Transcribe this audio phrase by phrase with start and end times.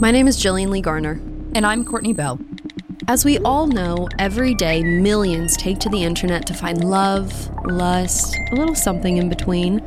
[0.00, 1.20] My name is Jillian Lee Garner.
[1.54, 2.40] And I'm Courtney Bell.
[3.06, 8.34] As we all know, every day millions take to the internet to find love, lust,
[8.50, 9.80] a little something in between.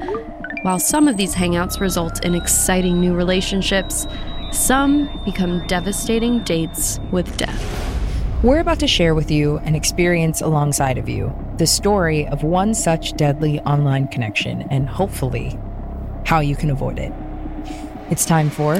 [0.61, 4.05] While some of these hangouts result in exciting new relationships,
[4.51, 8.43] some become devastating dates with death.
[8.43, 12.75] We're about to share with you an experience alongside of you the story of one
[12.75, 15.57] such deadly online connection and hopefully
[16.23, 17.11] how you can avoid it.
[18.11, 18.75] It's time for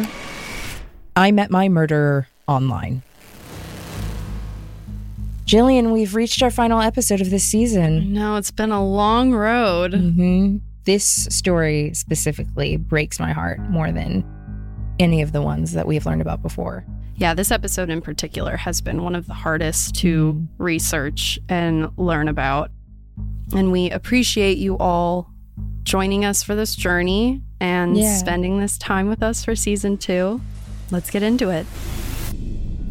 [1.15, 3.03] I Met My Murderer Online.
[5.45, 8.13] Jillian, we've reached our final episode of this season.
[8.13, 9.91] No, it's been a long road.
[9.91, 10.57] Mm-hmm.
[10.85, 14.25] This story specifically breaks my heart more than
[14.99, 16.83] any of the ones that we've learned about before.
[17.15, 20.47] Yeah, this episode in particular has been one of the hardest to mm.
[20.57, 22.71] research and learn about.
[23.55, 25.29] And we appreciate you all
[25.83, 28.15] joining us for this journey and yeah.
[28.17, 30.41] spending this time with us for season two.
[30.93, 31.65] Let's get into it.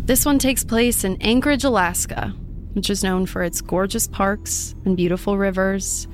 [0.06, 2.34] This one takes place in Anchorage, Alaska,
[2.72, 6.08] which is known for its gorgeous parks and beautiful rivers.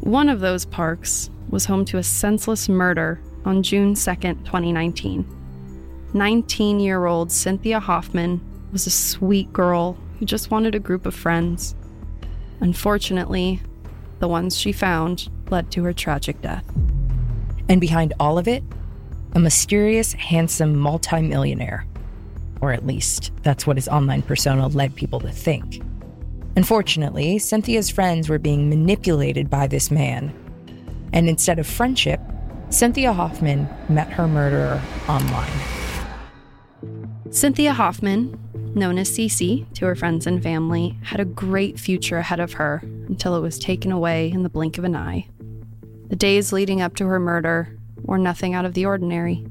[0.00, 5.24] One of those parks was home to a senseless murder on June 2nd, 2019.
[6.12, 8.38] 19 year old Cynthia Hoffman
[8.70, 11.74] was a sweet girl who just wanted a group of friends.
[12.60, 13.62] Unfortunately,
[14.18, 16.70] the ones she found led to her tragic death.
[17.70, 18.62] And behind all of it,
[19.34, 21.86] a mysterious, handsome multimillionaire.
[22.60, 25.82] Or at least, that's what his online persona led people to think.
[26.54, 30.32] Unfortunately, Cynthia's friends were being manipulated by this man.
[31.12, 32.20] And instead of friendship,
[32.68, 35.50] Cynthia Hoffman met her murderer online.
[37.30, 38.38] Cynthia Hoffman,
[38.74, 42.82] known as Cece to her friends and family, had a great future ahead of her
[43.08, 45.26] until it was taken away in the blink of an eye.
[46.08, 49.46] The days leading up to her murder were nothing out of the ordinary.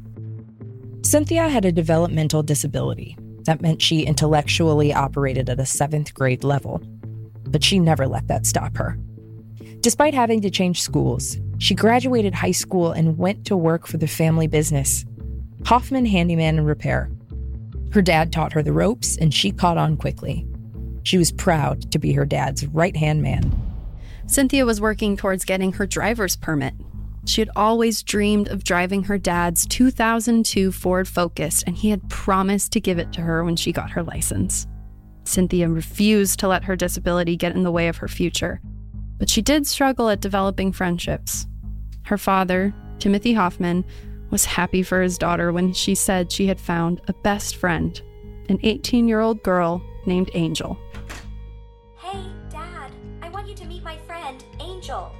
[1.04, 3.18] Cynthia had a developmental disability.
[3.46, 6.82] That meant she intellectually operated at a seventh grade level.
[7.44, 8.98] But she never let that stop her.
[9.82, 14.08] Despite having to change schools, she graduated high school and went to work for the
[14.08, 15.06] family business
[15.66, 17.12] Hoffman Handyman and Repair.
[17.92, 20.48] Her dad taught her the ropes, and she caught on quickly.
[21.04, 23.52] She was proud to be her dad's right hand man.
[24.28, 26.74] Cynthia was working towards getting her driver's permit.
[27.26, 32.72] She had always dreamed of driving her dad's 2002 Ford Focus, and he had promised
[32.74, 34.68] to give it to her when she got her license.
[35.24, 38.60] Cynthia refused to let her disability get in the way of her future,
[39.20, 41.46] but she did struggle at developing friendships.
[42.04, 43.86] Her father, Timothy Hoffman,
[44.32, 48.02] was happy for his daughter when she said she had found a best friend,
[48.50, 50.78] an 18 year old girl named Angel.
[51.98, 55.14] Hey, Dad, I want you to meet my friend, Angel.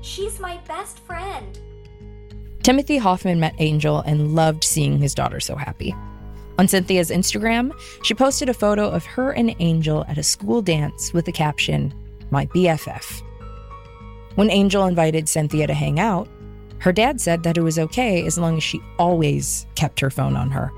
[0.00, 1.58] She's my best friend.
[2.62, 5.94] Timothy Hoffman met Angel and loved seeing his daughter so happy.
[6.58, 7.72] On Cynthia's Instagram,
[8.02, 11.94] she posted a photo of her and Angel at a school dance with the caption,
[12.30, 13.22] My BFF.
[14.34, 16.28] When Angel invited Cynthia to hang out,
[16.78, 20.36] her dad said that it was okay as long as she always kept her phone
[20.36, 20.72] on her.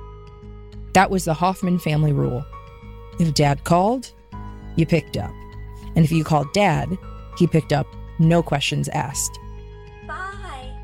[0.92, 2.44] That was the Hoffman family rule.
[3.18, 4.12] If dad called,
[4.76, 5.32] you picked up.
[5.94, 6.96] And if you called dad,
[7.36, 7.86] he picked up,
[8.20, 9.38] no questions asked.
[10.06, 10.76] Bye.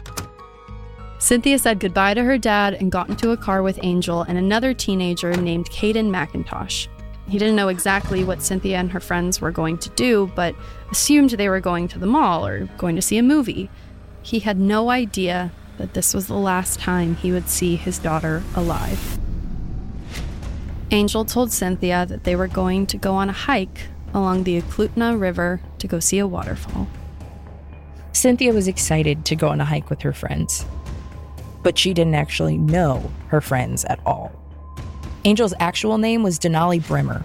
[1.19, 4.75] Cynthia said goodbye to her dad and got into a car with Angel and another
[4.75, 6.89] teenager named Caden McIntosh.
[7.29, 10.55] He didn't know exactly what Cynthia and her friends were going to do, but
[10.91, 13.69] assumed they were going to the mall or going to see a movie.
[14.23, 18.43] He had no idea that this was the last time he would see his daughter
[18.55, 19.19] alive.
[20.93, 25.21] Angel told Cynthia that they were going to go on a hike along the Eklutna
[25.21, 26.87] River to go see a waterfall.
[28.17, 30.65] Cynthia was excited to go on a hike with her friends,
[31.63, 34.33] but she didn't actually know her friends at all.
[35.27, 37.25] Angel's actual name was Denali Brehmer,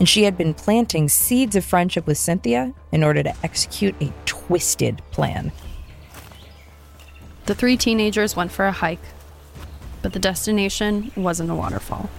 [0.00, 4.12] and she had been planting seeds of friendship with Cynthia in order to execute a
[4.24, 5.52] twisted plan.
[7.46, 9.04] The three teenagers went for a hike,
[10.02, 12.10] but the destination wasn't a waterfall.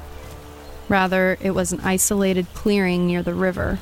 [0.88, 3.80] Rather, it was an isolated clearing near the river.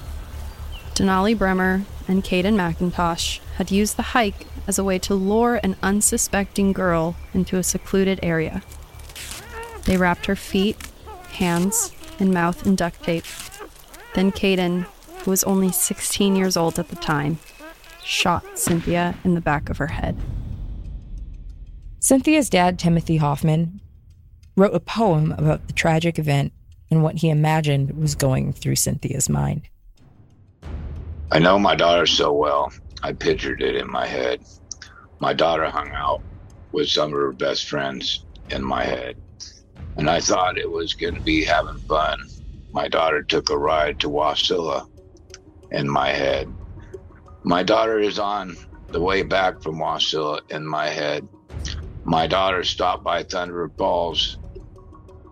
[1.01, 5.75] Denali Brehmer and Caden McIntosh had used the hike as a way to lure an
[5.81, 8.61] unsuspecting girl into a secluded area.
[9.85, 10.77] They wrapped her feet,
[11.31, 13.25] hands, and mouth in duct tape.
[14.13, 14.85] Then Caden,
[15.23, 17.39] who was only 16 years old at the time,
[18.03, 20.15] shot Cynthia in the back of her head.
[21.97, 23.81] Cynthia's dad, Timothy Hoffman,
[24.55, 26.53] wrote a poem about the tragic event
[26.91, 29.67] and what he imagined was going through Cynthia's mind.
[31.31, 32.73] I know my daughter so well.
[33.03, 34.41] I pictured it in my head.
[35.21, 36.21] My daughter hung out
[36.73, 39.17] with some of her best friends in my head,
[39.97, 42.19] and I thought it was going to be having fun.
[42.73, 44.85] My daughter took a ride to Wasilla
[45.71, 46.47] in my head.
[47.43, 48.57] My daughter is on
[48.93, 51.27] the way back from Wasilla in my head.
[52.05, 54.39] My daughter stopped by Thunder Falls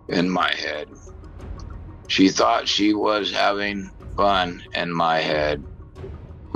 [0.10, 0.90] in my head.
[2.08, 5.66] She thought she was having fun in my head.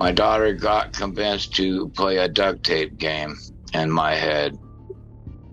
[0.03, 3.37] My daughter got convinced to play a duct tape game
[3.73, 4.59] in my head.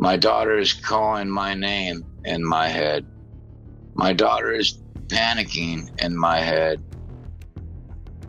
[0.00, 3.06] My daughter is calling my name in my head.
[3.94, 4.76] My daughter is
[5.06, 6.82] panicking in my head.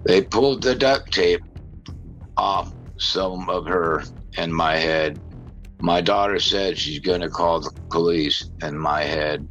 [0.05, 1.41] They pulled the duct tape
[2.37, 4.03] off some of her
[4.37, 5.19] in my head.
[5.79, 9.47] My daughter said she's going to call the police in my head.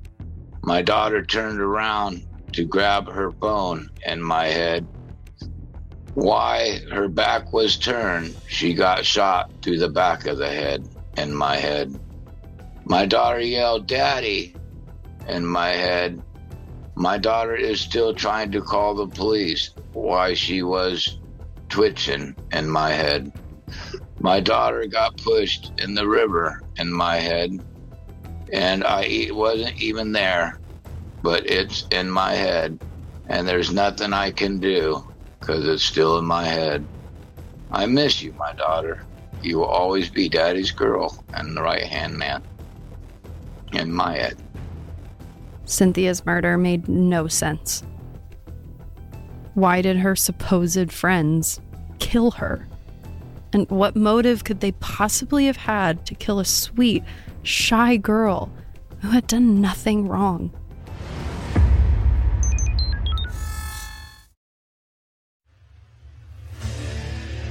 [0.62, 2.22] My daughter turned around
[2.52, 4.86] to grab her phone in my head.
[6.20, 10.86] Why her back was turned, she got shot through the back of the head
[11.16, 11.98] in my head.
[12.84, 14.54] My daughter yelled, Daddy,
[15.26, 16.20] in my head.
[16.94, 19.70] My daughter is still trying to call the police.
[19.94, 21.18] Why she was
[21.70, 23.32] twitching in my head.
[24.18, 27.64] My daughter got pushed in the river in my head,
[28.52, 30.60] and I wasn't even there,
[31.22, 32.78] but it's in my head,
[33.30, 35.09] and there's nothing I can do
[35.40, 36.86] because it's still in my head.
[37.72, 39.04] I miss you, my daughter.
[39.42, 42.42] You will always be daddy's girl and the right hand man
[43.72, 44.36] in my head.
[45.64, 47.82] Cynthia's murder made no sense.
[49.54, 51.60] Why did her supposed friends
[51.98, 52.66] kill her?
[53.52, 57.02] And what motive could they possibly have had to kill a sweet,
[57.42, 58.52] shy girl
[59.00, 60.52] who had done nothing wrong?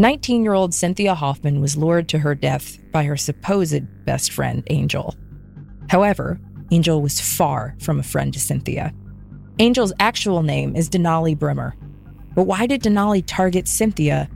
[0.00, 4.62] 19 year old Cynthia Hoffman was lured to her death by her supposed best friend,
[4.70, 5.14] Angel.
[5.90, 8.94] However, Angel was far from a friend to Cynthia.
[9.58, 11.72] Angel's actual name is Denali Brehmer.
[12.36, 14.28] But why did Denali target Cynthia,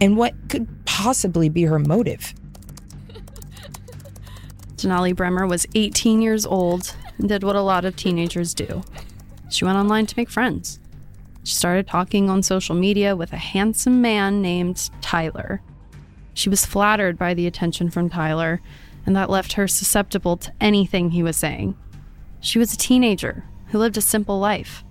[0.00, 2.32] and what could possibly be her motive?
[4.76, 8.82] Denali Brehmer was 18 years old and did what a lot of teenagers do.
[9.50, 10.79] She went online to make friends.
[11.42, 15.62] She started talking on social media with a handsome man named Tyler.
[16.34, 18.60] She was flattered by the attention from Tyler,
[19.06, 21.76] and that left her susceptible to anything he was saying.
[22.40, 24.84] She was a teenager who lived a simple life.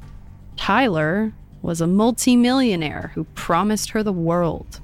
[0.58, 4.82] Tyler was a multimillionaire who promised her the world.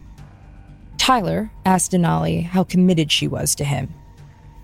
[0.97, 3.93] Tyler asked Denali how committed she was to him.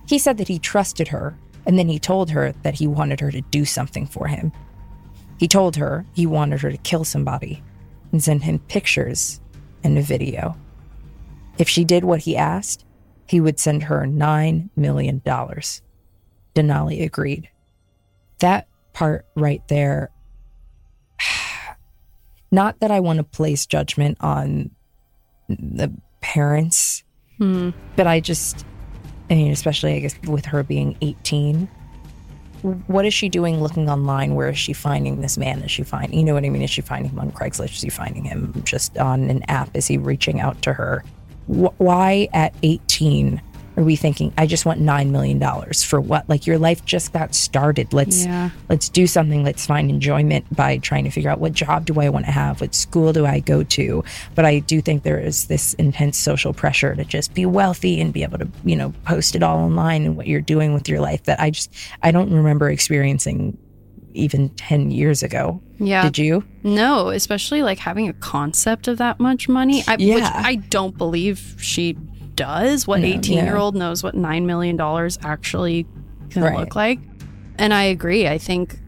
[0.08, 3.32] He said that he trusted her, and then he told her that he wanted her
[3.32, 4.52] to do something for him.
[5.42, 7.64] He told her he wanted her to kill somebody
[8.12, 9.42] and send him pictures
[9.84, 10.56] and a video.
[11.58, 12.86] If she did what he asked,
[13.26, 15.20] he would send her $9 million.
[16.54, 17.50] Denali agreed.
[18.38, 20.12] That part right there,
[22.52, 24.70] not that I want to place judgment on
[25.50, 27.04] the parents,
[27.40, 27.72] Hmm.
[27.96, 28.64] but I just,
[29.32, 31.68] I mean, especially I guess with her being 18,
[32.62, 34.36] what is she doing looking online?
[34.36, 35.62] Where is she finding this man?
[35.62, 36.62] Is she finding, you know what I mean?
[36.62, 37.72] Is she finding him on Craigslist?
[37.72, 39.76] Is she finding him just on an app?
[39.76, 41.04] Is he reaching out to her?
[41.48, 43.42] Wh- why at 18
[43.78, 46.28] are we thinking I just want 9 million dollars for what?
[46.30, 47.94] Like your life just got started.
[47.94, 48.50] Let's Yeah.
[48.70, 49.44] let's do something.
[49.44, 52.60] Let's find enjoyment by trying to figure out what job do I want to have?
[52.60, 54.04] What school do I go to?
[54.36, 58.12] But I do think there is this intense social pressure to just be wealthy and
[58.12, 61.00] be able to, you know, post it all online and what you're doing with your
[61.00, 61.74] life that I just
[62.04, 63.58] I don't remember experiencing
[64.14, 65.62] even 10 years ago.
[65.80, 66.04] Yeah.
[66.04, 66.44] Did you?
[66.64, 70.32] No, especially like having a concept of that much money, I, which Yeah.
[70.36, 71.96] I don't believe she
[72.42, 72.88] does.
[72.88, 74.80] What No, 18 year old knows what $9 million
[75.24, 75.86] actually
[76.32, 76.58] can Right.
[76.58, 77.00] look like?
[77.60, 78.28] And I agree.
[78.28, 78.80] I think,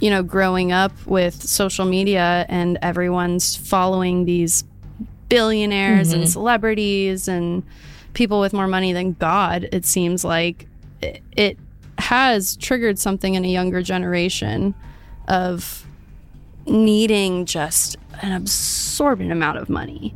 [0.00, 4.64] you know, growing up with social media and everyone's following these
[5.28, 6.30] billionaires and mm-hmm.
[6.30, 7.62] celebrities and
[8.14, 10.66] people with more money than God, it seems like
[11.02, 11.58] it, it
[11.98, 14.74] has triggered something in a younger generation
[15.28, 15.86] of
[16.66, 20.14] needing just an absorbent amount of money.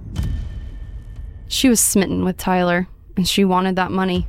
[1.48, 2.86] She was smitten with Tyler
[3.16, 4.26] and she wanted that money.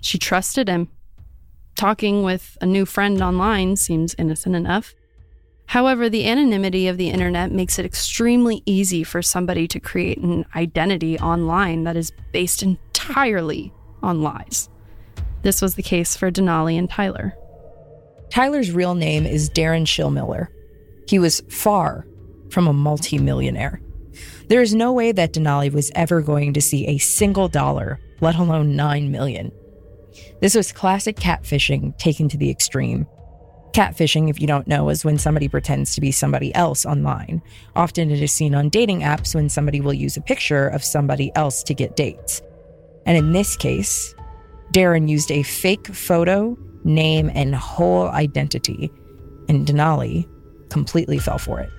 [0.00, 0.88] She trusted him.
[1.76, 4.94] Talking with a new friend online seems innocent enough.
[5.66, 10.44] However, the anonymity of the internet makes it extremely easy for somebody to create an
[10.56, 14.68] identity online that is based entirely on lies.
[15.42, 17.34] This was the case for Denali and Tyler.
[18.30, 20.48] Tyler's real name is Darren Schilmiller.
[21.08, 22.06] He was far
[22.50, 23.80] from a multimillionaire.
[24.50, 28.34] There is no way that Denali was ever going to see a single dollar, let
[28.34, 29.52] alone 9 million.
[30.40, 33.06] This was classic catfishing taken to the extreme.
[33.74, 37.40] Catfishing, if you don't know, is when somebody pretends to be somebody else online.
[37.76, 41.30] Often it is seen on dating apps when somebody will use a picture of somebody
[41.36, 42.42] else to get dates.
[43.06, 44.16] And in this case,
[44.72, 48.90] Darren used a fake photo, name, and whole identity,
[49.48, 50.28] and Denali
[50.70, 51.70] completely fell for it.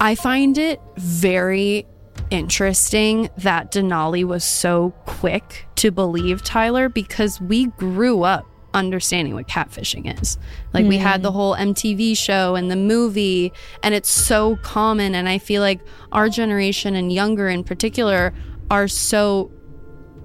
[0.00, 1.86] I find it very
[2.30, 9.46] interesting that Denali was so quick to believe Tyler because we grew up understanding what
[9.48, 10.38] catfishing is.
[10.72, 11.36] Like we had the hmm.
[11.36, 13.52] whole MTV show and the movie
[13.82, 15.80] and it's so common and I feel like
[16.12, 18.32] our generation and younger in particular
[18.70, 19.50] are so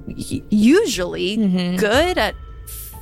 [0.07, 1.77] usually mm-hmm.
[1.77, 2.35] good at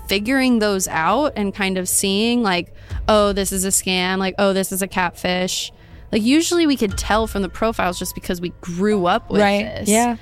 [0.07, 2.73] figuring those out and kind of seeing like
[3.07, 5.71] oh this is a scam like oh this is a catfish
[6.13, 9.89] like usually we could tell from the profiles just because we grew up with this
[9.89, 10.15] Yeah.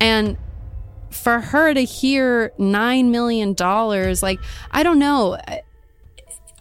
[0.00, 0.36] and
[1.10, 4.38] for her to hear nine million dollars like
[4.70, 5.38] i don't know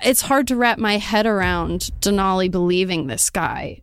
[0.02, 3.82] it's hard to wrap my head around denali believing this guy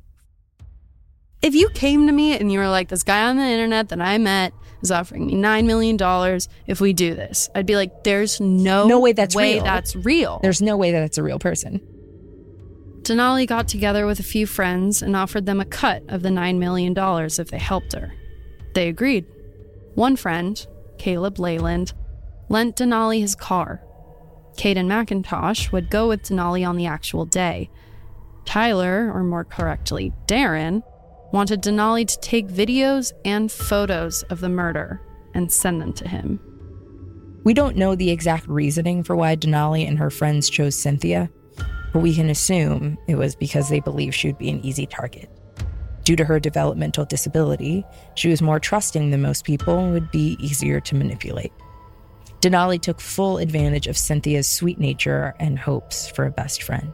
[1.42, 4.00] if you came to me and you were like this guy on the internet that
[4.00, 8.02] i met is offering me nine million dollars if we do this i'd be like
[8.04, 9.64] there's no No way that's way real.
[9.64, 11.80] that's real There's no way that it's a real person.
[13.04, 16.58] Denali got together with a few friends and offered them a cut of the $9
[16.58, 18.14] million if they helped her.
[18.74, 19.26] They agreed.
[19.94, 21.92] One friend, Caleb Leyland,
[22.48, 23.82] lent Denali his car.
[24.56, 27.70] Caden McIntosh would go with Denali on the actual day.
[28.46, 30.82] Tyler, or more correctly, Darren,
[31.30, 35.02] wanted Denali to take videos and photos of the murder
[35.34, 36.40] and send them to him.
[37.44, 41.28] We don't know the exact reasoning for why Denali and her friends chose Cynthia,
[41.94, 45.30] but we can assume it was because they believed she would be an easy target.
[46.02, 47.84] Due to her developmental disability,
[48.16, 51.52] she was more trusting than most people and would be easier to manipulate.
[52.40, 56.92] Denali took full advantage of Cynthia's sweet nature and hopes for a best friend.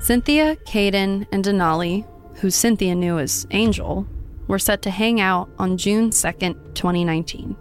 [0.00, 2.06] Cynthia, Caden, and Denali,
[2.38, 4.08] who Cynthia knew as Angel,
[4.48, 7.54] were set to hang out on June 2nd, 2019.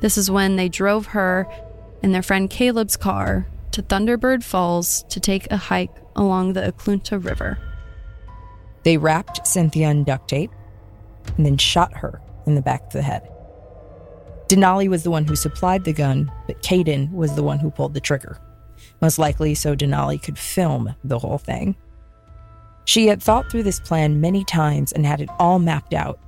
[0.00, 1.46] This is when they drove her
[2.02, 7.24] and their friend Caleb's car to Thunderbird Falls to take a hike along the Eklutna
[7.24, 7.58] River.
[8.84, 10.50] They wrapped Cynthia in duct tape
[11.36, 13.28] and then shot her in the back of the head.
[14.48, 17.94] Denali was the one who supplied the gun, but Caden was the one who pulled
[17.94, 18.38] the trigger,
[19.00, 21.74] most likely so Denali could film the whole thing.
[22.84, 26.18] She had thought through this plan many times and had it all mapped out.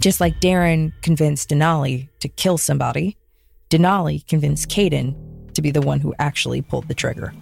[0.00, 3.18] Just like Darren convinced Denali to kill somebody,
[3.68, 5.21] Denali convinced Caden
[5.54, 7.32] to be the one who actually pulled the trigger.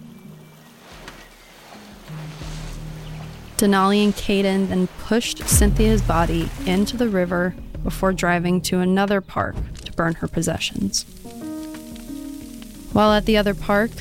[3.57, 7.53] Denali and Caden then pushed Cynthia's body into the river
[7.83, 11.05] before driving to another park to burn her possessions.
[12.91, 13.91] While at the other park,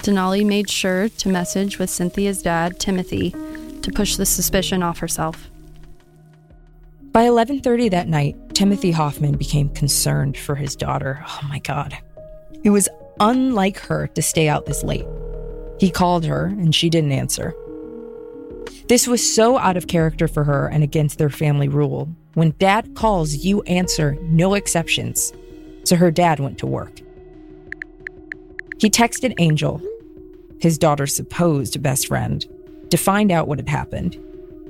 [0.00, 3.34] Denali made sure to message with Cynthia's dad, Timothy,
[3.82, 5.50] to push the suspicion off herself.
[7.12, 11.24] By 11:30 that night, Timothy Hoffman became concerned for his daughter.
[11.26, 11.98] Oh my god.
[12.64, 12.88] It was
[13.20, 15.06] unlike her to stay out this late.
[15.78, 17.54] He called her and she didn't answer.
[18.88, 22.08] This was so out of character for her and against their family rule.
[22.34, 25.32] When dad calls, you answer, no exceptions.
[25.84, 27.00] So her dad went to work.
[28.78, 29.80] He texted Angel,
[30.60, 32.44] his daughter's supposed best friend,
[32.90, 34.18] to find out what had happened.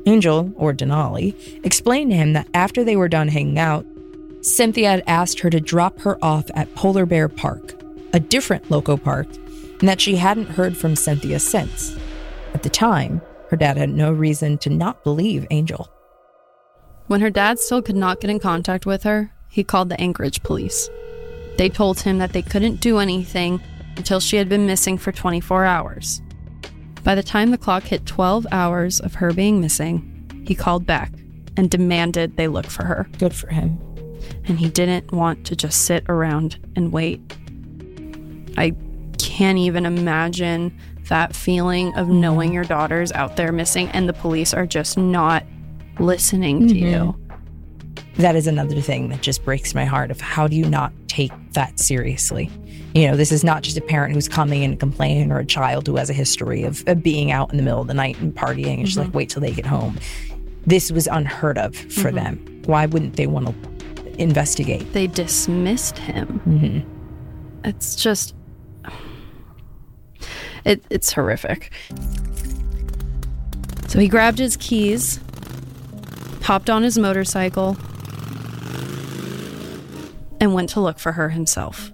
[0.07, 3.87] Angel, or Denali, explained to him that after they were done hanging out,
[4.42, 7.79] Cynthia had asked her to drop her off at Polar Bear Park,
[8.12, 9.26] a different loco park,
[9.80, 11.96] and that she hadn't heard from Cynthia since.
[12.54, 15.88] At the time, her dad had no reason to not believe Angel.
[17.06, 20.42] When her dad still could not get in contact with her, he called the Anchorage
[20.42, 20.88] police.
[21.56, 23.60] They told him that they couldn't do anything
[23.96, 26.22] until she had been missing for 24 hours.
[27.02, 31.12] By the time the clock hit 12 hours of her being missing, he called back
[31.56, 33.08] and demanded they look for her.
[33.18, 33.78] Good for him.
[34.44, 37.36] And he didn't want to just sit around and wait.
[38.57, 38.75] I
[39.19, 40.76] can't even imagine
[41.09, 45.45] that feeling of knowing your daughter's out there missing and the police are just not
[45.99, 46.87] listening to mm-hmm.
[46.87, 47.16] you.
[48.16, 51.33] That is another thing that just breaks my heart of how do you not take
[51.52, 52.50] that seriously?
[52.95, 55.87] You know, this is not just a parent who's coming and complaining or a child
[55.87, 58.35] who has a history of, of being out in the middle of the night and
[58.35, 59.19] partying and just like mm-hmm.
[59.19, 59.99] wait till they get home.
[60.66, 62.16] This was unheard of for mm-hmm.
[62.16, 62.62] them.
[62.66, 64.92] Why wouldn't they want to investigate?
[64.92, 66.40] They dismissed him.
[66.47, 67.69] Mm-hmm.
[67.69, 68.35] It's just
[70.64, 71.72] it, it's horrific.
[73.88, 75.20] So he grabbed his keys,
[76.42, 77.76] hopped on his motorcycle,
[80.40, 81.92] and went to look for her himself.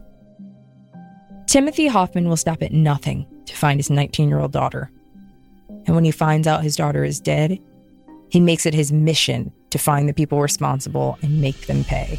[1.47, 4.91] Timothy Hoffman will stop at nothing to find his 19 year old daughter.
[5.87, 7.59] And when he finds out his daughter is dead,
[8.29, 12.19] he makes it his mission to find the people responsible and make them pay.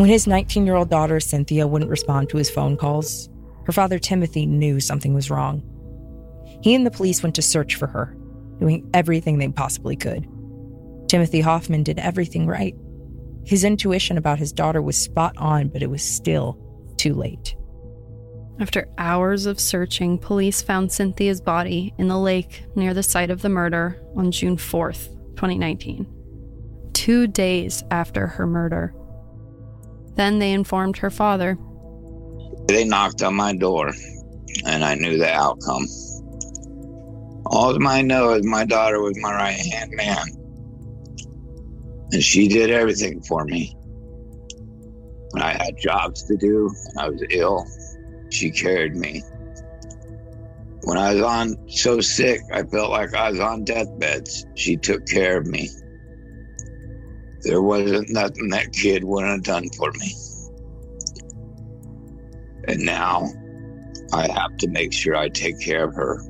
[0.00, 3.28] When his 19 year old daughter, Cynthia, wouldn't respond to his phone calls,
[3.66, 5.62] her father, Timothy, knew something was wrong.
[6.62, 8.16] He and the police went to search for her,
[8.58, 10.26] doing everything they possibly could.
[11.06, 12.74] Timothy Hoffman did everything right.
[13.44, 16.58] His intuition about his daughter was spot on, but it was still
[16.96, 17.54] too late.
[18.58, 23.42] After hours of searching, police found Cynthia's body in the lake near the site of
[23.42, 26.06] the murder on June 4th, 2019,
[26.94, 28.94] two days after her murder.
[30.16, 31.58] Then they informed her father.
[32.68, 33.92] They knocked on my door,
[34.66, 35.86] and I knew the outcome.
[37.46, 40.24] All I know is my daughter was my right hand man,
[42.12, 43.76] and she did everything for me.
[45.30, 47.66] When I had jobs to do and I was ill,
[48.30, 49.22] she carried me.
[50.82, 54.46] When I was on so sick, I felt like I was on deathbeds.
[54.54, 55.68] She took care of me.
[57.42, 60.14] There wasn't nothing that kid wouldn't have done for me.
[62.68, 63.28] And now
[64.12, 66.20] I have to make sure I take care of her.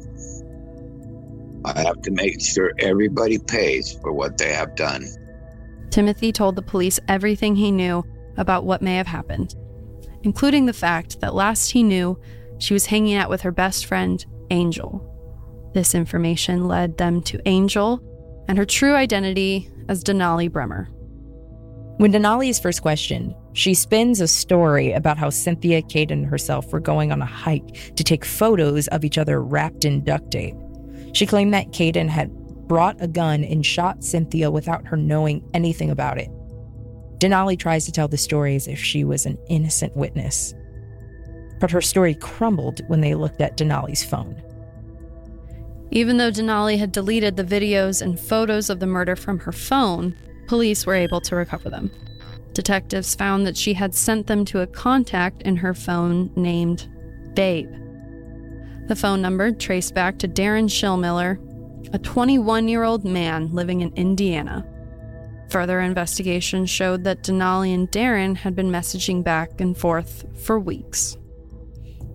[1.65, 5.05] I have to make sure everybody pays for what they have done.
[5.91, 8.05] Timothy told the police everything he knew
[8.37, 9.57] about what may have happened,
[10.23, 12.19] including the fact that last he knew,
[12.59, 15.07] she was hanging out with her best friend, Angel.
[15.75, 18.01] This information led them to Angel
[18.49, 20.89] and her true identity as Denali Brehmer.
[22.01, 26.73] When Denali is first questioned, she spins a story about how Cynthia, Kate, and herself
[26.73, 30.55] were going on a hike to take photos of each other wrapped in duct tape.
[31.13, 32.33] She claimed that Caden had
[32.67, 36.31] brought a gun and shot Cynthia without her knowing anything about it.
[37.19, 40.55] Denali tries to tell the story as if she was an innocent witness.
[41.61, 44.43] But her story crumbled when they looked at Denali's phone.
[45.91, 50.17] Even though Denali had deleted the videos and photos of the murder from her phone,
[50.51, 51.89] police were able to recover them.
[52.55, 56.89] Detectives found that she had sent them to a contact in her phone named
[57.35, 57.71] Babe.
[58.89, 61.39] The phone number traced back to Darren Schilmiller,
[61.95, 64.67] a 21 year old man living in Indiana.
[65.51, 71.17] Further investigation showed that Denali and Darren had been messaging back and forth for weeks.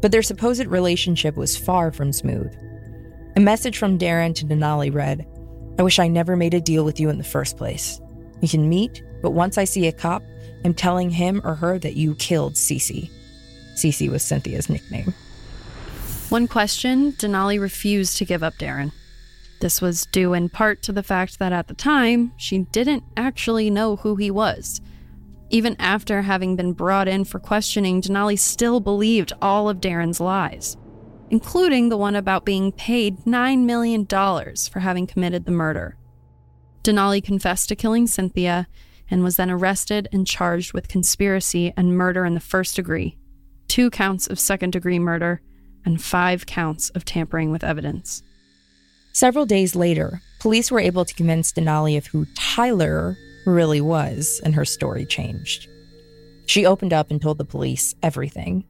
[0.01, 2.53] But their supposed relationship was far from smooth.
[3.37, 5.25] A message from Darren to Denali read
[5.79, 8.01] I wish I never made a deal with you in the first place.
[8.41, 10.21] We can meet but once I see a cop,
[10.63, 13.09] I'm telling him or her that you killed Cece.
[13.75, 15.15] Cece was Cynthia's nickname.
[16.29, 18.91] One question Denali refused to give up Darren.
[19.61, 23.71] This was due in part to the fact that at the time, she didn't actually
[23.71, 24.79] know who he was.
[25.49, 30.77] Even after having been brought in for questioning, Denali still believed all of Darren's lies,
[31.31, 35.97] including the one about being paid $9 million for having committed the murder.
[36.85, 38.67] Denali confessed to killing Cynthia
[39.09, 43.17] and was then arrested and charged with conspiracy and murder in the first degree,
[43.67, 45.41] two counts of second degree murder,
[45.83, 48.21] and five counts of tampering with evidence.
[49.13, 53.17] Several days later, police were able to convince Denali of who Tyler
[53.47, 55.67] really was, and her story changed.
[56.45, 58.63] She opened up and told the police everything.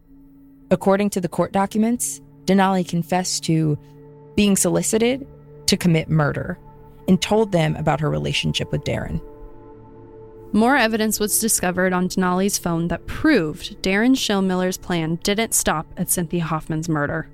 [0.72, 3.78] According to the court documents, Denali confessed to
[4.38, 5.28] being solicited
[5.66, 6.58] to commit murder
[7.08, 9.22] and told them about her relationship with Darren.
[10.54, 16.10] More evidence was discovered on Denali's phone that proved Darren Schilmiller's plan didn't stop at
[16.10, 17.28] Cynthia Hoffman's murder.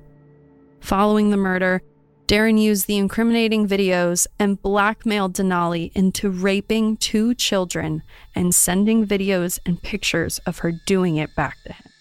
[0.80, 1.84] Following the murder,
[2.28, 8.04] Darren used the incriminating videos and blackmailed Denali into raping two children
[8.34, 11.92] and sending videos and pictures of her doing it back to him.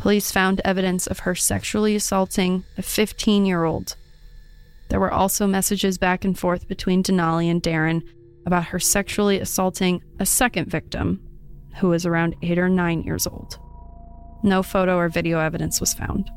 [0.00, 3.94] Police found evidence of her sexually assaulting a 15 year old.
[4.92, 8.02] There were also messages back and forth between Denali and Darren
[8.44, 11.18] about her sexually assaulting a second victim
[11.78, 13.58] who was around eight or nine years old.
[14.42, 16.30] No photo or video evidence was found.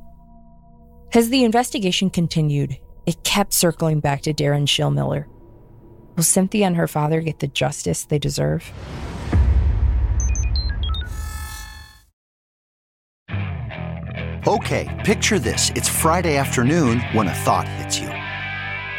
[1.13, 5.25] As the investigation continued, it kept circling back to Darren Schilmiller.
[6.15, 8.71] Will Cynthia and her father get the justice they deserve?
[14.47, 15.71] Okay, picture this.
[15.75, 18.14] It's Friday afternoon when a thought hits you.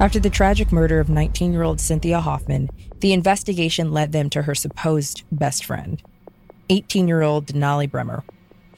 [0.00, 4.42] After the tragic murder of 19 year old Cynthia Hoffman, the investigation led them to
[4.42, 6.02] her supposed best friend,
[6.70, 8.22] 18 year old Denali Brehmer.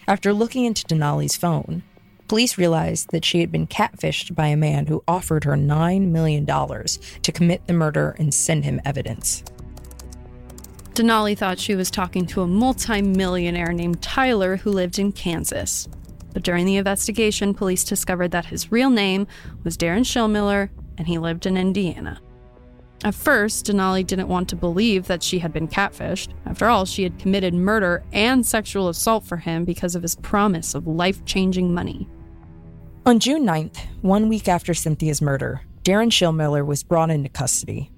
[0.08, 1.84] After looking into Denali's phone,
[2.26, 6.44] police realized that she had been catfished by a man who offered her $9 million
[6.44, 9.44] to commit the murder and send him evidence.
[10.94, 15.88] Denali thought she was talking to a multimillionaire named Tyler who lived in Kansas.
[16.32, 19.28] But during the investigation, police discovered that his real name
[19.62, 22.20] was Darren Schilmiller and he lived in Indiana.
[23.04, 26.28] At first, Denali didn't want to believe that she had been catfished.
[26.46, 30.74] After all, she had committed murder and sexual assault for him because of his promise
[30.74, 32.08] of life changing money.
[33.04, 37.90] On June 9th, one week after Cynthia's murder, Darren Schilmiller was brought into custody.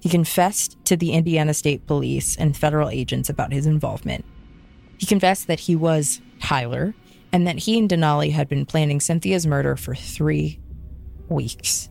[0.00, 4.26] He confessed to the Indiana State Police and federal agents about his involvement.
[4.98, 6.94] He confessed that he was Tyler
[7.32, 10.60] and that he and Denali had been planning Cynthia's murder for three
[11.30, 11.88] weeks.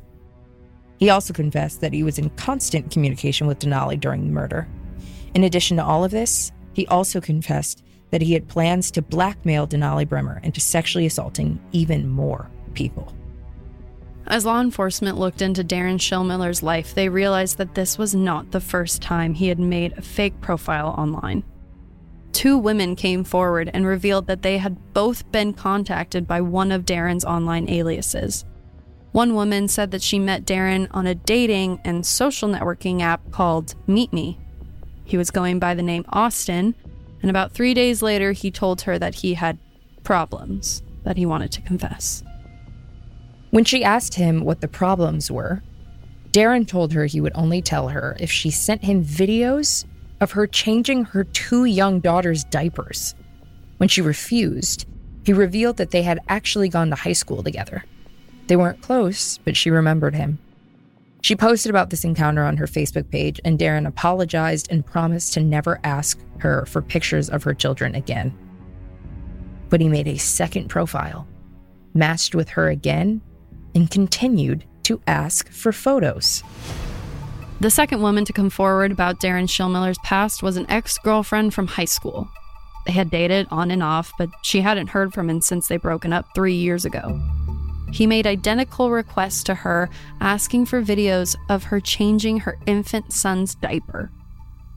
[0.97, 4.67] He also confessed that he was in constant communication with Denali during the murder.
[5.33, 9.67] In addition to all of this, he also confessed that he had plans to blackmail
[9.67, 13.13] Denali Brehmer into sexually assaulting even more people.
[14.27, 18.60] As law enforcement looked into Darren Schilmiller's life, they realized that this was not the
[18.60, 21.43] first time he had made a fake profile online.
[22.33, 26.86] Two women came forward and revealed that they had both been contacted by one of
[26.86, 28.45] Darren's online aliases.
[29.17, 33.73] One woman said that she met Darren on a dating and social networking app called
[33.88, 34.38] Meet Me.
[35.06, 36.75] He was going by the name Austin,
[37.23, 39.58] and about three days later, he told her that he had
[40.03, 42.23] problems that he wanted to confess.
[43.49, 45.63] When she asked him what the problems were,
[46.30, 49.84] Darren told her he would only tell her if she sent him videos
[50.21, 53.15] of her changing her two young daughters' diapers.
[53.77, 54.86] When she refused,
[55.25, 57.84] he revealed that they had actually gone to high school together.
[58.47, 60.39] They weren't close, but she remembered him.
[61.21, 65.41] She posted about this encounter on her Facebook page, and Darren apologized and promised to
[65.41, 68.38] never ask her for pictures of her children again.
[69.69, 71.27] But he made a second profile,
[71.93, 73.21] matched with her again,
[73.75, 76.43] and continued to ask for photos.
[77.60, 81.67] The second woman to come forward about Darren Schilmiller's past was an ex girlfriend from
[81.67, 82.29] high school.
[82.86, 86.13] They had dated on and off, but she hadn't heard from him since they broken
[86.13, 87.19] up three years ago.
[87.91, 93.56] He made identical requests to her, asking for videos of her changing her infant son's
[93.56, 94.12] diaper.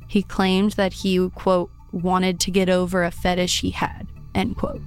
[0.08, 4.82] He claimed that he, quote, wanted to get over a fetish he had, end quote.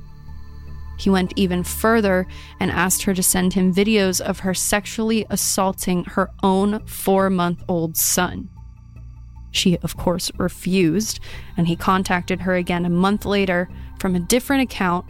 [0.97, 2.27] He went even further
[2.59, 7.63] and asked her to send him videos of her sexually assaulting her own four month
[7.67, 8.49] old son.
[9.51, 11.19] She, of course, refused,
[11.57, 15.05] and he contacted her again a month later from a different account,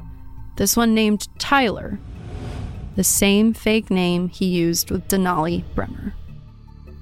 [0.57, 1.99] this one named Tyler,
[2.95, 6.13] the same fake name he used with Denali Brehmer.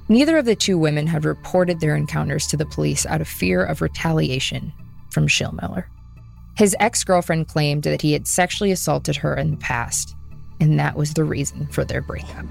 [0.07, 3.63] Neither of the two women had reported their encounters to the police out of fear
[3.63, 4.73] of retaliation
[5.09, 5.85] from Schilmiller.
[6.57, 10.15] His ex girlfriend claimed that he had sexually assaulted her in the past,
[10.59, 12.45] and that was the reason for their breakup.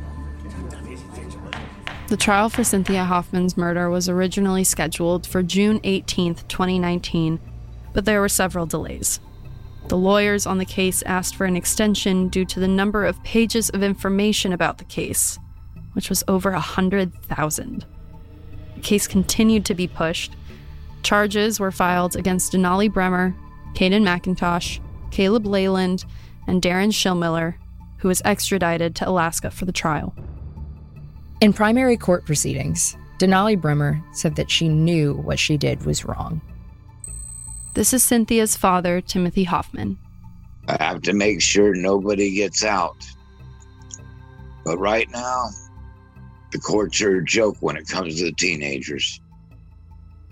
[2.09, 7.39] The trial for Cynthia Hoffman's murder was originally scheduled for June 18, 2019,
[7.93, 9.21] but there were several delays.
[9.91, 13.71] The lawyers on the case asked for an extension due to the number of pages
[13.71, 15.37] of information about the case,
[15.95, 17.85] which was over 100,000.
[18.77, 20.37] The case continued to be pushed.
[21.03, 23.35] Charges were filed against Denali Brehmer,
[23.75, 24.79] Caden McIntosh,
[25.11, 26.05] Caleb Leyland,
[26.47, 27.57] and Darren Schilmiller,
[27.97, 30.15] who was extradited to Alaska for the trial.
[31.41, 36.41] In primary court proceedings, Denali Brehmer said that she knew what she did was wrong.
[37.73, 39.97] This is Cynthia's father, Timothy Hoffman.
[40.67, 42.97] I have to make sure nobody gets out.
[44.65, 45.51] But right now,
[46.51, 49.21] the courts are a joke when it comes to the teenagers.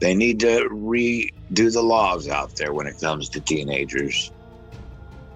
[0.00, 4.32] They need to redo the laws out there when it comes to teenagers.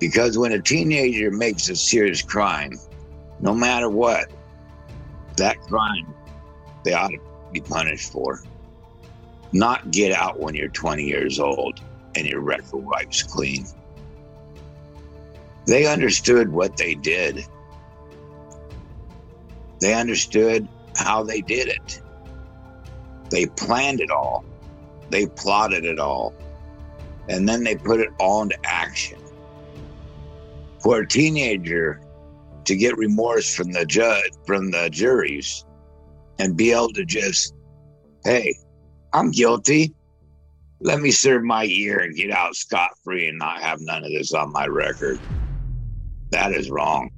[0.01, 2.73] Because when a teenager makes a serious crime,
[3.39, 4.29] no matter what,
[5.37, 6.13] that crime
[6.85, 7.21] they ought to
[7.53, 8.43] be punished for.
[9.53, 11.81] Not get out when you're 20 years old
[12.15, 13.67] and your record wipes clean.
[15.67, 17.45] They understood what they did.
[19.81, 22.03] They understood how they did it.
[23.31, 24.45] They planned it all.
[25.11, 26.35] They plotted it all.
[27.29, 29.19] And then they put it all into action.
[30.81, 32.01] For a teenager
[32.65, 35.65] to get remorse from the judge, from the juries,
[36.39, 37.55] and be able to just,
[38.25, 38.55] hey,
[39.13, 39.95] I'm guilty.
[40.85, 44.11] Let me serve my year and get out scot free and not have none of
[44.11, 45.21] this on my record.
[46.31, 47.11] That is wrong.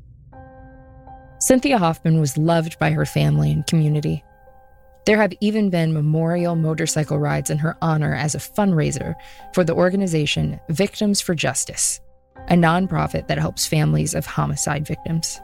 [1.38, 4.22] Cynthia Hoffman was loved by her family and community.
[5.06, 9.14] There have even been memorial motorcycle rides in her honor as a fundraiser
[9.54, 12.00] for the organization Victims for Justice,
[12.48, 15.40] a nonprofit that helps families of homicide victims.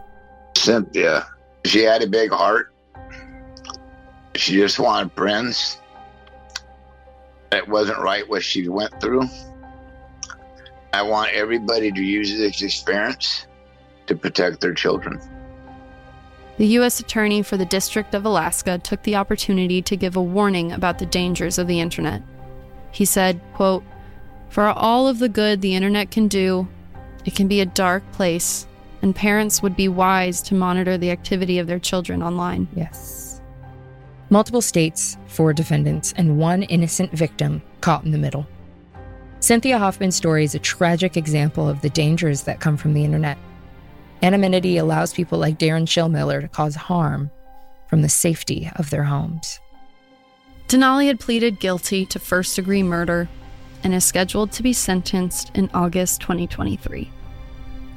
[0.57, 1.27] Cynthia,
[1.65, 2.73] she had a big heart.
[4.35, 5.79] She just wanted friends.
[7.53, 9.29] It wasn't right what she went through.
[10.93, 13.47] I want everybody to use this experience
[14.07, 15.21] to protect their children.
[16.59, 17.01] The U.S.
[17.01, 21.07] Attorney for the District of Alaska took the opportunity to give a warning about the
[21.07, 22.23] dangers of the internet.
[22.93, 23.85] He said, quote,
[24.51, 26.69] For all of the good the internet can do,
[27.25, 28.67] it can be a dark place,
[29.01, 32.69] and parents would be wise to monitor the activity of their children online.
[32.75, 33.30] Yes.
[34.33, 38.47] Multiple states, four defendants, and one innocent victim caught in the middle.
[39.41, 43.37] Cynthia Hoffman's story is a tragic example of the dangers that come from the internet.
[44.23, 47.31] Anonymity allows people like Darren Schilmiller to cause harm
[47.89, 49.59] from the safety of their homes.
[50.69, 53.29] Denali had pleaded guilty to first degree murder
[53.83, 57.11] and is scheduled to be sentenced in August 2023.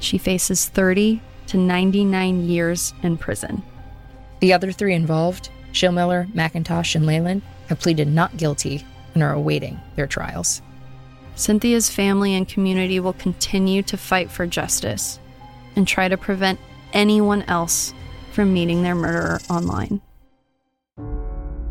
[0.00, 3.62] She faces 30 to 99 years in prison.
[4.40, 9.78] The other three involved, Schilmiller, McIntosh, and Leyland, have pleaded not guilty and are awaiting
[9.96, 10.62] their trials.
[11.34, 15.18] Cynthia's family and community will continue to fight for justice
[15.76, 16.60] and try to prevent
[16.92, 17.92] anyone else
[18.32, 20.00] from meeting their murderer online.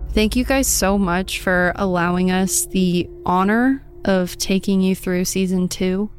[0.09, 5.67] Thank you guys so much for allowing us the honor of taking you through season
[5.69, 6.11] two.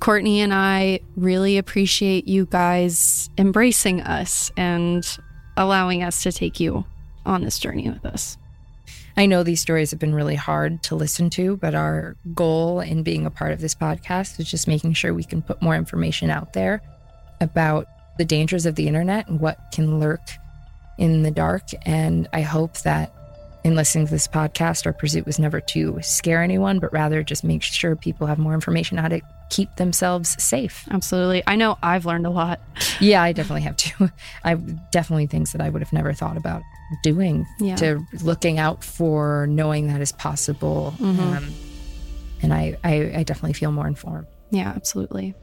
[0.00, 5.06] Courtney and I really appreciate you guys embracing us and
[5.56, 6.84] allowing us to take you
[7.24, 8.36] on this journey with us.
[9.16, 13.02] I know these stories have been really hard to listen to, but our goal in
[13.02, 16.30] being a part of this podcast is just making sure we can put more information
[16.30, 16.80] out there
[17.40, 17.86] about
[18.18, 20.20] the dangers of the internet and what can lurk
[20.98, 21.62] in the dark.
[21.84, 23.14] And I hope that
[23.64, 27.44] in listening to this podcast, our pursuit was never to scare anyone, but rather just
[27.44, 30.86] make sure people have more information how to keep themselves safe.
[30.90, 31.42] Absolutely.
[31.46, 32.60] I know I've learned a lot.
[32.98, 34.10] Yeah, I definitely have too.
[34.44, 36.62] I definitely things that I would have never thought about
[37.02, 37.76] doing Yeah.
[37.76, 40.94] to looking out for knowing that is possible.
[40.98, 41.18] Mhm.
[41.36, 41.52] Um,
[42.42, 44.26] and I, I, I definitely feel more informed.
[44.50, 45.34] Yeah, absolutely.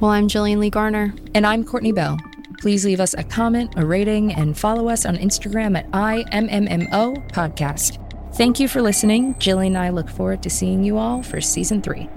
[0.00, 1.14] Well, I'm Jillian Lee Garner.
[1.34, 2.18] And I'm Courtney Bell.
[2.60, 7.98] Please leave us a comment, a rating, and follow us on Instagram at IMMMO Podcast.
[8.36, 9.34] Thank you for listening.
[9.34, 12.08] Jillian and I look forward to seeing you all for season three.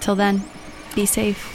[0.00, 0.42] Till then,
[0.94, 1.54] be safe.